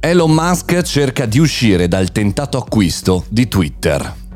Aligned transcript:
Elon 0.00 0.30
Musk 0.32 0.80
cerca 0.82 1.26
di 1.26 1.40
uscire 1.40 1.88
dal 1.88 2.12
tentato 2.12 2.56
acquisto 2.56 3.24
di 3.28 3.48
Twitter. 3.48 4.27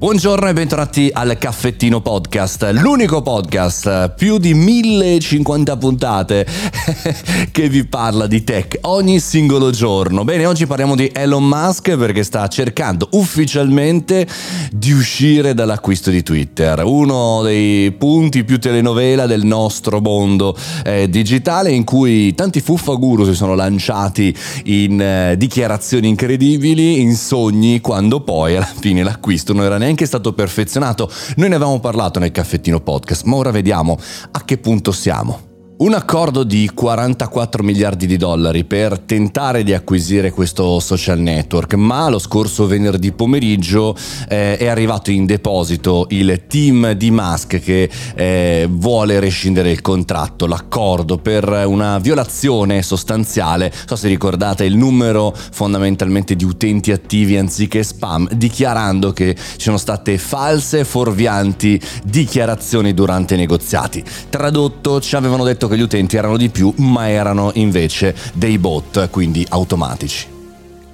Buongiorno 0.00 0.48
e 0.48 0.54
bentornati 0.54 1.10
al 1.12 1.36
Caffettino 1.36 2.00
Podcast, 2.00 2.70
l'unico 2.72 3.20
podcast 3.20 4.14
più 4.14 4.38
di 4.38 4.54
1050 4.54 5.76
puntate 5.76 6.46
che 7.52 7.68
vi 7.68 7.84
parla 7.84 8.26
di 8.26 8.42
tech 8.42 8.78
ogni 8.84 9.20
singolo 9.20 9.68
giorno. 9.68 10.24
Bene, 10.24 10.46
oggi 10.46 10.66
parliamo 10.66 10.96
di 10.96 11.10
Elon 11.12 11.46
Musk 11.46 11.98
perché 11.98 12.22
sta 12.22 12.48
cercando 12.48 13.08
ufficialmente 13.10 14.26
di 14.72 14.90
uscire 14.92 15.52
dall'acquisto 15.52 16.08
di 16.08 16.22
Twitter, 16.22 16.82
uno 16.82 17.42
dei 17.42 17.92
punti 17.92 18.42
più 18.42 18.58
telenovela 18.58 19.26
del 19.26 19.44
nostro 19.44 20.00
mondo 20.00 20.56
eh, 20.82 21.10
digitale 21.10 21.72
in 21.72 21.84
cui 21.84 22.34
tanti 22.34 22.62
fuffaguru 22.62 23.26
si 23.26 23.34
sono 23.34 23.54
lanciati 23.54 24.34
in 24.64 24.98
eh, 24.98 25.34
dichiarazioni 25.36 26.08
incredibili, 26.08 27.02
in 27.02 27.14
sogni, 27.16 27.82
quando 27.82 28.22
poi 28.22 28.56
alla 28.56 28.64
fine 28.64 29.02
l'acquisto 29.02 29.52
non 29.52 29.64
era 29.64 29.76
neanche 29.76 29.88
neanche 29.90 30.06
stato 30.06 30.32
perfezionato. 30.32 31.10
Noi 31.36 31.48
ne 31.48 31.56
avevamo 31.56 31.80
parlato 31.80 32.18
nel 32.18 32.32
caffettino 32.32 32.80
podcast, 32.80 33.24
ma 33.24 33.36
ora 33.36 33.50
vediamo 33.50 33.98
a 34.30 34.44
che 34.44 34.58
punto 34.58 34.92
siamo. 34.92 35.49
Un 35.80 35.94
accordo 35.94 36.42
di 36.42 36.70
44 36.74 37.62
miliardi 37.62 38.06
di 38.06 38.18
dollari 38.18 38.64
per 38.64 38.98
tentare 38.98 39.62
di 39.62 39.72
acquisire 39.72 40.30
questo 40.30 40.78
social 40.78 41.18
network, 41.20 41.72
ma 41.72 42.10
lo 42.10 42.18
scorso 42.18 42.66
venerdì 42.66 43.12
pomeriggio 43.12 43.96
eh, 44.28 44.58
è 44.58 44.66
arrivato 44.66 45.10
in 45.10 45.24
deposito 45.24 46.04
il 46.10 46.42
team 46.46 46.92
di 46.92 47.10
Musk 47.10 47.60
che 47.60 47.88
eh, 48.14 48.68
vuole 48.70 49.20
rescindere 49.20 49.70
il 49.70 49.80
contratto, 49.80 50.44
l'accordo 50.46 51.16
per 51.16 51.48
una 51.64 51.98
violazione 51.98 52.82
sostanziale, 52.82 53.72
so 53.86 53.96
se 53.96 54.08
ricordate 54.08 54.66
il 54.66 54.76
numero 54.76 55.34
fondamentalmente 55.34 56.36
di 56.36 56.44
utenti 56.44 56.92
attivi 56.92 57.38
anziché 57.38 57.82
spam, 57.82 58.28
dichiarando 58.34 59.14
che 59.14 59.34
ci 59.34 59.62
sono 59.62 59.78
state 59.78 60.18
false, 60.18 60.84
fuorvianti 60.84 61.80
dichiarazioni 62.04 62.92
durante 62.92 63.32
i 63.32 63.38
negoziati. 63.38 64.04
Tradotto 64.28 65.00
ci 65.00 65.16
avevano 65.16 65.44
detto 65.44 65.68
che 65.70 65.78
gli 65.78 65.82
utenti 65.82 66.16
erano 66.16 66.36
di 66.36 66.50
più, 66.50 66.72
ma 66.76 67.08
erano 67.08 67.50
invece 67.54 68.14
dei 68.34 68.58
bot, 68.58 69.08
quindi 69.08 69.46
automatici. 69.48 70.39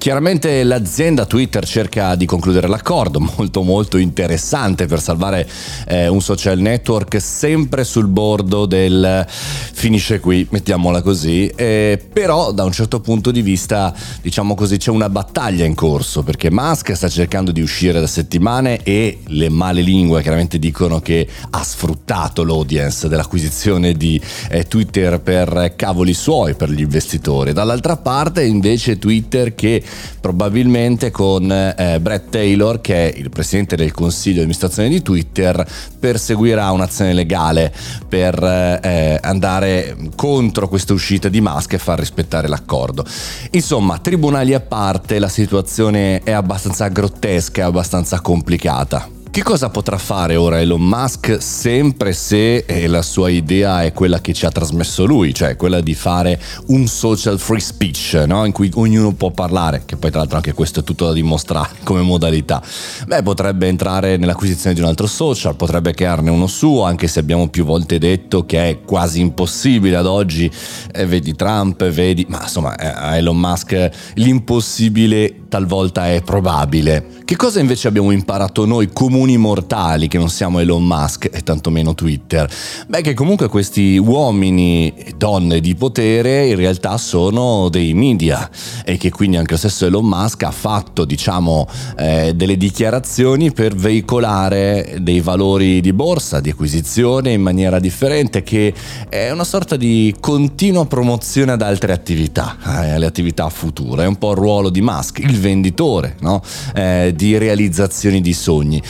Chiaramente 0.07 0.62
l'azienda 0.62 1.27
Twitter 1.27 1.67
cerca 1.67 2.15
di 2.15 2.27
concludere 2.27 2.69
l'accordo, 2.69 3.19
molto 3.37 3.62
molto 3.62 3.97
interessante 3.97 4.87
per 4.87 5.01
salvare 5.01 5.49
eh, 5.89 6.07
un 6.07 6.21
social 6.21 6.61
network 6.61 7.21
sempre 7.21 7.83
sul 7.83 8.07
bordo 8.07 8.67
del 8.67 9.27
finisce 9.29 10.21
qui, 10.21 10.47
mettiamola 10.49 11.03
così, 11.03 11.49
eh, 11.49 12.01
però 12.12 12.53
da 12.53 12.62
un 12.62 12.71
certo 12.71 13.01
punto 13.01 13.33
di 13.33 13.43
vista, 13.43 13.93
diciamo 14.23 14.55
così, 14.55 14.77
c'è 14.77 14.91
una 14.91 15.09
battaglia 15.09 15.65
in 15.65 15.75
corso 15.75 16.23
perché 16.23 16.53
Musk 16.53 16.95
sta 16.95 17.09
cercando 17.09 17.51
di 17.51 17.61
uscire 17.61 17.99
da 17.99 18.07
settimane 18.07 18.84
e 18.84 19.19
le 19.27 19.49
male 19.49 19.81
lingue 19.81 20.23
chiaramente 20.23 20.61
dicono 20.61 21.01
che 21.01 21.27
ha 21.51 21.65
sfruttato 21.65 22.45
l'audience 22.45 23.09
dell'acquisizione 23.09 23.93
di 23.95 24.21
eh, 24.51 24.69
Twitter 24.69 25.21
per 25.21 25.73
cavoli 25.75 26.15
suoi, 26.15 26.55
per 26.55 26.71
gli 26.71 26.83
investitori. 26.83 27.53
Dall'altra 27.53 27.97
parte 27.97 28.45
invece 28.45 29.01
Twitter 29.01 29.53
che 29.53 29.83
probabilmente 30.21 31.11
con 31.11 31.51
eh, 31.51 31.99
Brett 32.01 32.31
Taylor, 32.31 32.81
che 32.81 33.11
è 33.11 33.19
il 33.19 33.31
presidente 33.31 33.77
del 33.77 33.93
consiglio 33.93 34.35
di 34.35 34.41
amministrazione 34.41 34.89
di 34.89 35.03
Twitter, 35.03 35.67
perseguirà 35.99 36.71
un'azione 36.71 37.13
legale 37.13 37.73
per 38.09 38.43
eh, 38.43 39.19
andare 39.23 39.97
contro 40.15 40.69
questa 40.69 40.93
uscita 40.93 41.29
di 41.29 41.41
Musk 41.41 41.75
e 41.75 41.79
far 41.79 41.99
rispettare 41.99 42.49
l'accordo. 42.49 43.05
Insomma, 43.53 43.99
tribunali 43.99 44.55
a 44.55 44.61
parte, 44.61 45.19
la 45.19 45.29
situazione 45.29 46.21
è 46.23 46.33
abbastanza 46.33 46.89
grottesca, 46.89 47.63
è 47.63 47.65
abbastanza 47.65 48.21
complicata. 48.21 49.16
Che 49.37 49.42
cosa 49.42 49.69
potrà 49.69 49.98
fare 49.98 50.34
ora 50.37 50.62
Elon 50.62 50.81
Musk 50.81 51.37
sempre 51.42 52.15
se 52.15 52.65
eh, 52.66 52.87
la 52.87 53.03
sua 53.03 53.28
idea 53.28 53.83
è 53.83 53.93
quella 53.93 54.22
che 54.22 54.33
ci 54.33 54.47
ha 54.47 54.50
trasmesso 54.50 55.05
lui, 55.05 55.34
cioè 55.34 55.56
quella 55.56 55.83
di 55.83 55.93
fare 55.93 56.41
un 56.69 56.87
social 56.87 57.38
free 57.38 57.61
speech, 57.61 58.25
no? 58.27 58.47
in 58.47 58.53
cui 58.53 58.71
ognuno 58.77 59.12
può 59.12 59.33
parlare, 59.33 59.83
che 59.84 59.97
poi 59.97 60.09
tra 60.09 60.21
l'altro 60.21 60.38
anche 60.38 60.55
questo 60.55 60.81
è 60.81 60.84
tutto 60.84 61.05
da 61.05 61.12
dimostrare 61.12 61.69
come 61.84 62.00
modalità. 62.00 62.62
Beh, 63.06 63.22
potrebbe 63.22 63.66
entrare 63.66 64.16
nell'acquisizione 64.16 64.75
di 64.75 64.81
un 64.81 64.87
altro 64.87 65.06
social, 65.06 65.55
potrebbe 65.55 65.93
crearne 65.93 66.31
uno 66.31 66.47
suo, 66.47 66.84
anche 66.84 67.06
se 67.06 67.21
abbiamo 67.21 67.49
più 67.49 67.66
volte 67.66 67.99
detto 67.99 68.47
che 68.47 68.71
è 68.71 68.81
quasi 68.87 69.21
impossibile 69.21 69.97
ad 69.97 70.06
oggi, 70.06 70.50
eh, 70.93 71.05
vedi 71.05 71.34
Trump, 71.34 71.87
vedi, 71.91 72.25
ma 72.27 72.41
insomma 72.41 72.75
eh, 72.77 72.87
a 72.87 73.16
Elon 73.19 73.37
Musk 73.37 73.91
l'impossibile 74.15 75.41
talvolta 75.49 76.12
è 76.12 76.23
probabile. 76.23 77.17
Che 77.27 77.34
cosa 77.34 77.59
invece 77.59 77.89
abbiamo 77.89 78.12
imparato 78.12 78.67
noi 78.67 78.91
comuni 78.93 79.37
mortali 79.37 80.07
che 80.07 80.17
non 80.17 80.29
siamo 80.29 80.61
Elon 80.61 80.84
Musk 80.84 81.29
e 81.33 81.43
tantomeno 81.43 81.93
Twitter? 81.95 82.49
Beh, 82.87 83.01
che 83.01 83.15
comunque 83.15 83.49
questi 83.49 83.99
uomini 83.99 84.95
e 84.95 85.15
donne 85.17 85.59
di 85.61 85.75
potere 85.75 86.47
in 86.47 86.55
realtà 86.55 86.97
sono 86.99 87.69
dei 87.69 87.95
media 87.95 88.49
e 88.85 88.97
che 88.97 89.11
quindi 89.11 89.37
anche 89.37 89.53
lo 89.53 89.59
stesso 89.59 89.87
Elon 89.87 90.06
Musk 90.06 90.45
ha 90.45 90.53
fatto, 90.53 91.05
diciamo, 91.05 91.67
eh, 91.99 92.33
delle 92.37 92.56
dichiarazioni 92.56 93.51
per 93.51 93.75
veicolare 93.75 94.99
dei 95.01 95.21
valori 95.21 95.81
di 95.81 95.93
borsa, 95.93 96.39
di 96.39 96.51
acquisizione 96.51 97.33
in 97.33 97.43
maniera 97.43 97.81
differente, 97.81 98.45
che 98.45 98.73
è 99.09 99.31
una 99.31 99.45
sorta 99.45 99.77
di 99.77 100.15
continua 100.21 100.87
promozione 100.87 101.53
ad 101.53 101.62
altre 101.62 101.93
attività, 101.93 102.56
eh, 102.65 102.91
alle 102.93 103.06
attività 103.06 103.49
future. 103.49 104.05
È 104.05 104.06
un 104.06 104.17
po' 104.17 104.31
il 104.31 104.37
ruolo 104.37 104.71
di 104.71 104.81
Musk, 104.81 105.21
il 105.37 105.41
venditore, 105.43 106.17
no? 106.21 106.43
Eh, 106.75 107.13
di 107.15 107.39
realizzazioni 107.39 108.21
di 108.21 108.33
sogni. 108.33 108.83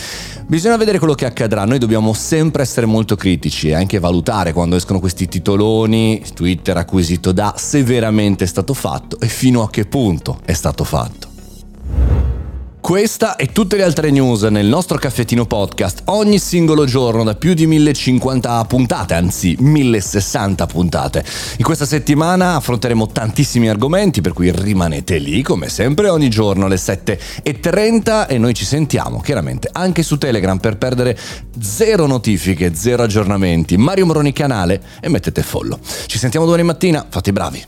Bisogna 0.46 0.76
vedere 0.76 0.98
quello 0.98 1.14
che 1.14 1.26
accadrà, 1.26 1.64
noi 1.64 1.78
dobbiamo 1.78 2.12
sempre 2.12 2.62
essere 2.62 2.86
molto 2.86 3.16
critici 3.16 3.68
e 3.68 3.74
anche 3.74 3.98
valutare 3.98 4.52
quando 4.52 4.76
escono 4.76 5.00
questi 5.00 5.26
titoloni, 5.26 6.22
Twitter 6.34 6.76
acquisito 6.76 7.32
da 7.32 7.54
se 7.56 7.82
veramente 7.82 8.44
è 8.44 8.46
stato 8.46 8.72
fatto 8.72 9.18
e 9.18 9.26
fino 9.26 9.62
a 9.62 9.70
che 9.70 9.86
punto 9.86 10.38
è 10.44 10.52
stato 10.52 10.84
fatto. 10.84 11.25
Questa 12.86 13.34
e 13.34 13.46
tutte 13.46 13.74
le 13.74 13.82
altre 13.82 14.12
news 14.12 14.42
nel 14.42 14.66
nostro 14.66 14.96
caffettino 14.96 15.44
podcast 15.44 16.02
ogni 16.04 16.38
singolo 16.38 16.84
giorno 16.84 17.24
da 17.24 17.34
più 17.34 17.52
di 17.52 17.66
1050 17.66 18.64
puntate, 18.66 19.14
anzi 19.14 19.56
1060 19.58 20.66
puntate. 20.66 21.24
In 21.56 21.64
questa 21.64 21.84
settimana 21.84 22.54
affronteremo 22.54 23.08
tantissimi 23.08 23.68
argomenti, 23.68 24.20
per 24.20 24.32
cui 24.32 24.52
rimanete 24.52 25.18
lì 25.18 25.42
come 25.42 25.68
sempre 25.68 26.08
ogni 26.10 26.30
giorno 26.30 26.66
alle 26.66 26.76
7.30 26.76 28.28
e 28.28 28.38
noi 28.38 28.54
ci 28.54 28.64
sentiamo 28.64 29.18
chiaramente 29.18 29.68
anche 29.72 30.04
su 30.04 30.16
Telegram 30.16 30.58
per 30.58 30.78
perdere 30.78 31.18
zero 31.58 32.06
notifiche, 32.06 32.72
zero 32.76 33.02
aggiornamenti. 33.02 33.76
Mario 33.76 34.06
Moroni 34.06 34.32
canale 34.32 34.80
e 35.00 35.08
mettete 35.08 35.42
follow. 35.42 35.80
Ci 36.06 36.18
sentiamo 36.18 36.46
domani 36.46 36.62
mattina, 36.62 37.04
fate 37.08 37.30
i 37.30 37.32
bravi. 37.32 37.66